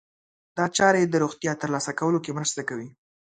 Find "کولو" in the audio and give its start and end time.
1.99-2.19